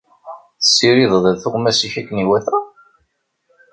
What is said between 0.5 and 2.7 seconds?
Tessirideḍ tuɣmas-ik akken iwata?